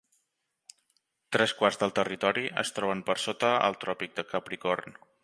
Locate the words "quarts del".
1.59-1.93